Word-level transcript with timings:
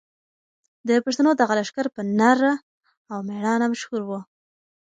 د 0.87 0.89
پښتنو 1.05 1.31
دغه 1.41 1.53
لښکر 1.59 1.85
په 1.95 2.01
نره 2.19 2.53
او 3.11 3.17
مېړانه 3.27 3.65
مشهور 3.73 4.01
و. 4.05 4.11